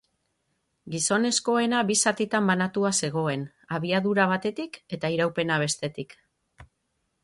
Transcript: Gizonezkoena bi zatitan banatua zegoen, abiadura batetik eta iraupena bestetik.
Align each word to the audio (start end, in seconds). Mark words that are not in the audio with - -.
Gizonezkoena 0.95 1.83
bi 1.91 1.99
zatitan 2.07 2.49
banatua 2.53 2.93
zegoen, 3.03 3.47
abiadura 3.79 4.29
batetik 4.35 4.85
eta 4.99 5.17
iraupena 5.19 5.65
bestetik. 5.67 6.23